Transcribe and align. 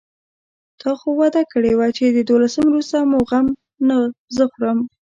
تا 0.81 0.91
خو 0.99 1.09
وعده 1.19 1.41
کړې 1.51 1.71
وه 1.75 1.87
چې 1.97 2.05
د 2.15 2.17
دولسم 2.29 2.63
وروسته 2.67 2.97
مو 3.09 3.19
غم 3.29 3.45
زه 4.35 4.43
خورم. 4.51 4.79